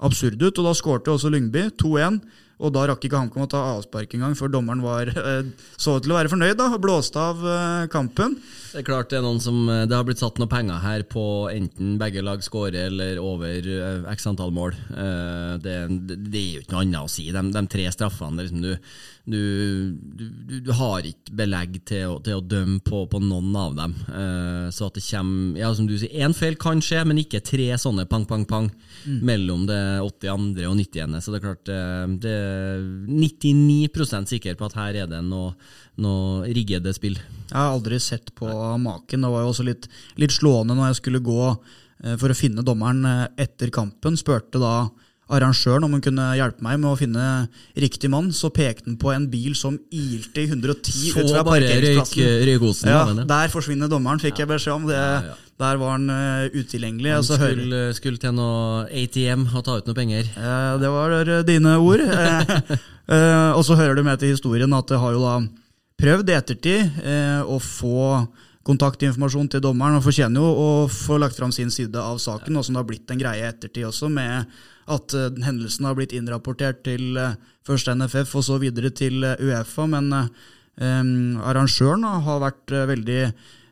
[0.00, 0.58] absurd ut.
[0.58, 2.20] Og da skårte også Lyngby 2-1.
[2.62, 6.04] Og da rakk ikke HamKam å ta avspark engang, før dommeren var, eh, så ut
[6.04, 8.36] til å være fornøyd da, og blåste av eh, kampen.
[8.70, 11.02] Det er klart det er noen som, eh, det har blitt satt noen penger her
[11.10, 14.76] på enten begge lag skårer eller over x antall mål.
[15.64, 17.26] Det, det, er jo ikke noe annet å si.
[17.34, 18.74] De, de tre straffene liksom, du,
[19.24, 20.24] du, du,
[20.60, 23.94] du, har ikke belegg til å, til å dømme på, på, noen av dem.
[24.74, 27.70] Så at det kommer ja, som du sier, Én feil kan skje, men ikke tre
[27.80, 29.22] sånne pang, pang, pang mm.
[29.24, 30.66] mellom det 82.
[30.68, 31.16] og 91.
[31.24, 31.72] Så det er klart
[32.20, 35.54] det, er 99% sikker på at her er det noe,
[36.04, 37.16] noe riggede spill.
[37.48, 39.24] Jeg har aldri sett på maken.
[39.24, 39.88] Det var jo også litt,
[40.20, 44.18] litt slående når jeg skulle gå eh, for å finne dommeren eh, etter kampen.
[44.20, 44.76] Spurte da
[45.32, 47.24] arrangøren om hun kunne hjelpe meg med å finne
[47.80, 52.44] riktig mann, så pekte han på en bil som ilte i 110 ut fra parkeringsplassen.
[52.44, 54.86] Røyk, ja, der forsvinner dommeren, fikk jeg beskjed om.
[54.90, 55.40] Det, ja, ja.
[55.62, 57.10] Der var han uh, utilgjengelig.
[57.12, 60.26] Han altså, skulle, skulle, til noe ATM og ta ut noe penger.
[60.34, 61.14] Uh, det var
[61.46, 62.02] dine ord.
[62.02, 65.36] uh, og så hører du med til historien at det har jo da
[65.94, 66.96] prøvd i ettertid
[67.46, 68.24] å få
[68.66, 72.64] kontaktinformasjon til dommeren, og fortjener jo å få lagt fram sin side av saken, og
[72.66, 74.48] som det har blitt en greie i ettertid også, med
[74.92, 79.36] at uh, hendelsen har blitt innrapportert til uh, først NFF og så videre til uh,
[79.40, 79.88] Uefa.
[79.90, 80.12] Men
[80.74, 83.18] arrangøren har vært veldig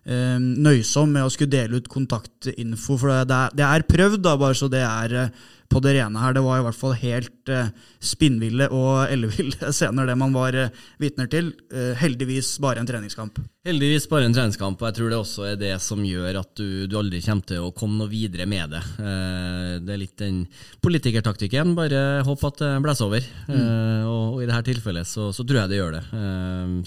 [0.06, 2.94] nøysom med å skulle dele ut kontaktinfo.
[2.94, 5.32] For det er, det er prøvd, da, bare så det er
[5.72, 6.34] på det rene her.
[6.36, 7.70] Det var i hvert fall helt uh,
[8.02, 11.52] spinnville og elleville scener, det man var uh, vitner til.
[11.72, 13.40] Uh, heldigvis bare en treningskamp.
[13.66, 16.84] Heldigvis bare en treningskamp, og jeg tror det også er det som gjør at du,
[16.90, 18.80] du aldri kommer til å komme noe videre med det.
[18.98, 20.40] Det er litt den
[20.82, 21.76] politikertaktikken.
[21.78, 23.28] Bare håp at det blåser over.
[23.46, 23.62] Mm.
[24.10, 26.02] Og, og, i dette tilfellet så, så, tror jeg det gjør det.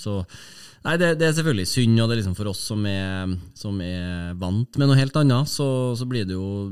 [0.04, 0.18] så
[0.86, 3.80] Nei, det, det, er selvfølgelig synd, og det er liksom for oss som er, som
[3.82, 5.68] er vant med noe helt annet, så,
[5.98, 6.68] så, blir det jo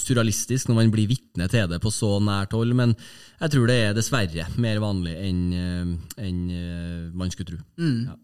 [0.00, 2.72] surrealistisk når man blir vitne til det på så nært hold.
[2.78, 7.60] Men jeg tror det er dessverre mer vanlig enn en, eh, man skulle tro.
[7.76, 7.98] Mm.
[8.08, 8.16] Ja.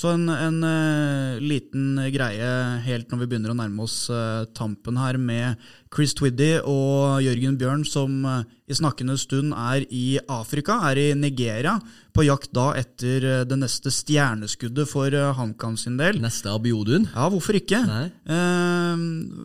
[0.00, 2.48] Så en, en uh, liten greie
[2.86, 5.60] helt når vi begynner å nærme oss uh, tampen her, med
[5.92, 11.06] Chris Twiddy og Jørgen Bjørn, som uh, i snakkende stund er i Afrika, er i
[11.18, 11.74] Nigeria,
[12.16, 16.16] på jakt da etter det neste stjerneskuddet for HamKam sin del.
[16.22, 17.04] Neste Abiodun?
[17.12, 17.82] Ja, hvorfor ikke?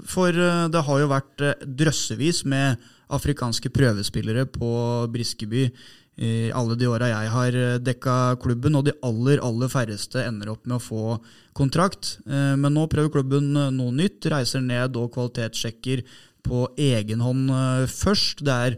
[0.10, 0.40] for
[0.72, 2.82] det har jo vært drøssevis med
[3.14, 4.72] afrikanske prøvespillere på
[5.14, 5.68] Briskeby
[6.16, 10.54] i alle de åra jeg har eh, dekka klubben, og de aller, aller færreste ender
[10.54, 11.18] opp med å få
[11.58, 12.18] kontrakt.
[12.24, 16.06] Eh, men nå prøver klubben eh, noe nytt, reiser ned og kvalitetssjekker
[16.46, 17.50] på egen hånd
[17.90, 18.44] først.
[18.46, 18.76] Det er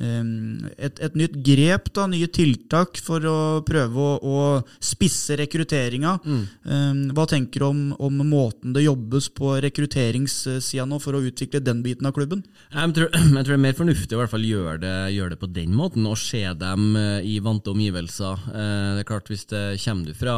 [0.00, 4.44] et, et, nytt grep, da, nye tiltak for å prøve å, å
[4.80, 6.16] spisse rekrutteringa.
[6.24, 7.10] Mm.
[7.16, 11.82] hva tenker du om, om, måten det jobbes på rekrutteringssida nå for å utvikle den
[11.84, 12.44] biten av klubben?
[12.72, 15.74] Jeg tror, jeg tror det er mer fornuftig å gjøre det, gjøre det på den
[15.76, 18.46] måten, og se dem eh, i vante omgivelser.
[18.50, 20.36] Eh, det er klart Hvis det kommer du fra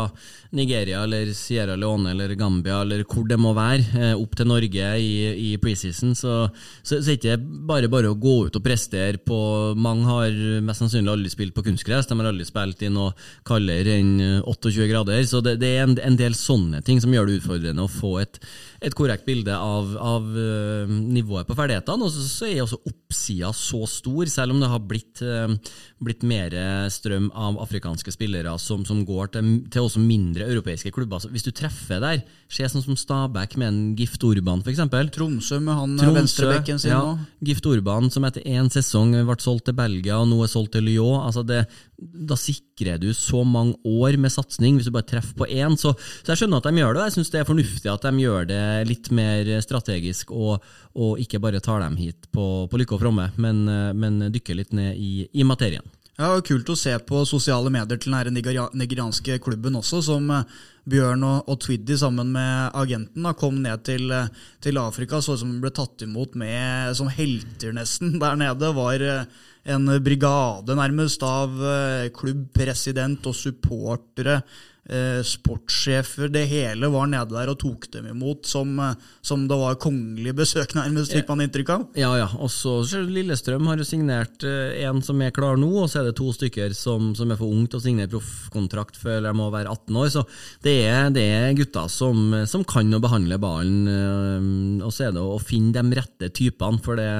[0.56, 4.92] Nigeria eller Sierra Leone eller Gambia eller hvor det må være, eh, opp til Norge
[4.98, 5.12] i,
[5.52, 6.36] i preseason, så,
[6.82, 9.41] så, så er det ikke bare bare å gå ut og prestere på
[9.78, 12.09] mange har mest sannsynlig aldri spilt på kunstgress.
[12.11, 13.12] De har aldri spilt i noe
[13.48, 15.22] kaldere enn 28 grader.
[15.28, 18.16] Så det, det er en, en, del sånne ting som gjør det utfordrende å få
[18.22, 18.40] et,
[18.83, 22.07] et korrekt bilde av, av uh, nivået på ferdighetene.
[22.07, 25.55] Og så, er også oppsida så stor, selv om det har blitt, uh,
[26.03, 26.55] blitt mer
[26.92, 31.23] strøm av afrikanske spillere som, som går til, til, også mindre europeiske klubber.
[31.23, 34.83] Så hvis du treffer der, se sånn som Stabæk med en Gift Urban f.eks.
[35.14, 37.31] Tromsø med han Tromsø, venstrebekken sin ja, nå.
[37.47, 40.87] Gift Urban som etter én sesong ble solgt til Belgia, og nå er solgt til
[40.90, 41.23] Lyon.
[41.23, 41.64] Altså det,
[42.30, 45.76] da sikrer du så mange år med satsing, hvis du bare treffer på én.
[45.80, 48.06] Så, så, jeg skjønner at de gjør det, og jeg syns det er fornuftig at
[48.08, 52.82] de gjør det litt mer strategisk, og, og ikke bare tar dem hit på, på
[52.82, 53.64] lykke og fromme, men,
[53.98, 55.86] men, dykker litt ned i, i materien.
[56.20, 60.58] Ja, og Kult å se på sosiale medier til den nigerianske klubben også, som eh,
[60.92, 64.28] Bjørn og, og Twiddy sammen med agenten da, kom ned til, eh,
[64.62, 65.22] til Afrika.
[65.22, 68.74] Så ut som de ble tatt imot med, som helter, nesten, der nede.
[68.76, 69.24] var eh,
[69.64, 71.55] en brigade nærmest av
[72.16, 78.73] klubbpresident og supportere eh, sportssjefer, det hele var nede der og tok dem imot som,
[78.83, 81.85] eh, som det var kongelig besøk, nærmest, fikk man inntrykk av.
[81.95, 82.27] Ja, ja.
[82.42, 86.11] Og så Lillestrøm har jo signert eh, en som er klar nå, og så er
[86.11, 89.49] det to stykker som, som er for unge til å signere proffkontrakt før de må
[89.55, 90.11] være 18 år.
[90.16, 90.27] Så
[90.66, 95.16] det er, det er gutter som, som, kan å behandle ballen, eh, og så er
[95.16, 96.83] det å finne de rette typene.
[96.83, 97.11] For det,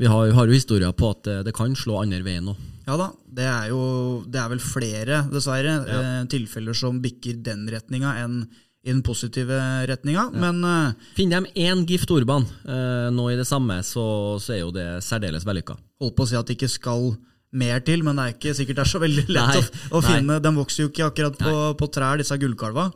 [0.00, 2.70] vi har, har jo historier på at det, det kan slå andre veien òg.
[2.84, 3.80] Ja da, det er jo
[4.28, 6.00] det er vel flere, dessverre, ja.
[6.00, 8.44] eh, tilfeller som bikker den retninga enn
[8.84, 9.56] i den positive
[9.88, 10.40] retninga, ja.
[10.42, 14.60] men eh, Finner de én Gift Orban eh, nå i det samme, så, så er
[14.60, 15.78] jo det særdeles vellykka.
[16.04, 17.14] Holdt på å si at det ikke skal
[17.54, 19.64] mer til, men det er ikke sikkert det er så veldig lett å,
[19.96, 20.36] å finne.
[20.42, 22.90] De vokser jo ikke akkurat på, på trær, disse gullkalva.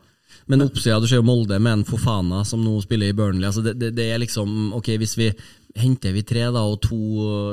[0.48, 3.44] Men oppsida, du ser jo Molde med en Fofana som nå spiller i Burnley.
[3.44, 5.28] Altså det, det, det, er liksom, ok, Hvis vi
[5.78, 6.96] henter vi tre, da, og to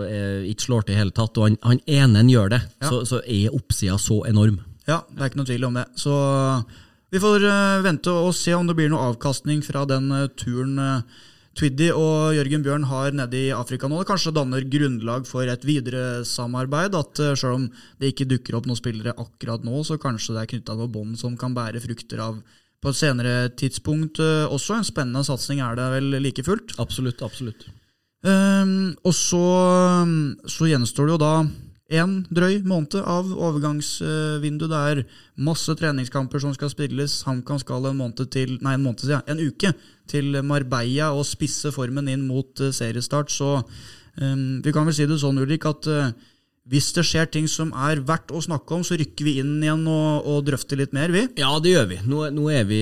[0.07, 2.87] eh, ikke slår til i hele tatt, og han, han ene gjør det, ja.
[2.89, 4.61] så, så, er oppsida så enorm.
[4.87, 5.85] Ja, det er ikke noe tvil om det.
[5.99, 6.15] Så
[7.11, 10.79] vi får uh, vente og se om det blir noe avkastning fra den uh, turen
[10.79, 11.21] uh,
[11.55, 14.01] Twiddy og Jørgen Bjørn har nede i Afrika nå.
[14.01, 16.97] Det kanskje danner grunnlag for et videre samarbeid.
[16.99, 17.69] At selv om
[18.01, 21.21] det ikke dukker opp noen spillere akkurat nå, så kanskje det er knytta noen bånd
[21.21, 22.41] som kan bære frukter av
[22.85, 24.77] på et senere tidspunkt også.
[24.77, 26.77] En spennende satsing er det vel like fullt?
[26.81, 27.65] Absolutt, absolutt.
[28.25, 29.45] Um, og så,
[30.49, 31.33] så, gjenstår det jo da
[31.93, 34.65] en drøy måned av overgangsvindu.
[34.71, 35.01] Det er
[35.45, 37.19] masse treningskamper som skal spilles.
[37.27, 39.75] HamKam skal en måned til, nei, en måned siden, en uke
[40.09, 43.29] til Marbella og spisse formen inn mot uh, seriestart.
[43.29, 46.09] Så um, vi kan vel si det sånn, Ulrik, at uh,
[46.65, 49.83] hvis det skjer ting som er verdt å snakke om, så rykker vi inn igjen
[49.85, 51.21] og, og drøfter litt mer, vi?
[51.37, 51.99] Ja, det gjør vi.
[52.09, 52.79] Nå, nå er vi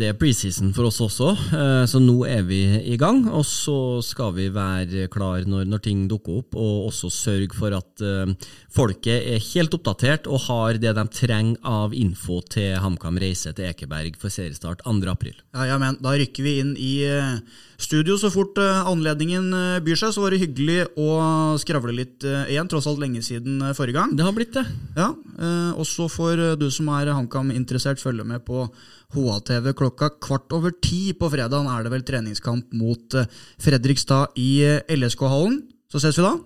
[0.00, 2.58] Det er preseason for oss også, eh, så nå er vi
[2.90, 3.22] i gang.
[3.30, 7.74] Og så skal vi være klar når, når ting dukker opp, og også sørge for
[7.76, 13.18] at uh, folket er helt oppdatert og har det de trenger av info til HamKam
[13.22, 15.36] reise til Ekeberg for seriestart 2.4.
[15.54, 17.38] Ja, ja, men da rykker vi inn i uh,
[17.80, 19.50] studio så fort uh, anledningen
[19.84, 20.14] byr seg.
[20.14, 24.14] Så var det hyggelig å skravle litt igjen, tross alt lenge siden eh, forrige gang.
[24.16, 24.64] Det har blitt det.
[24.98, 28.66] Ja, eh, Og så får eh, du som er HamKam-interessert, følge med på
[29.14, 31.66] HA-TV klokka kvart over ti på fredag.
[31.66, 33.18] er det vel treningskamp mot
[33.58, 35.62] Fredrikstad i LSK-hallen.
[35.90, 36.36] Så ses vi da.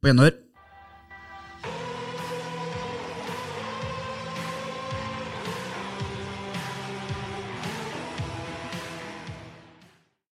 [0.00, 0.36] På gjenhør.